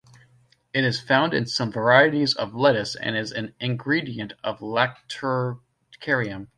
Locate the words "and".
2.95-3.15